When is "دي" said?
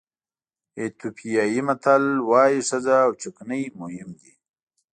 4.21-4.33